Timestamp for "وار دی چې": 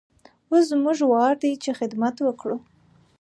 1.11-1.71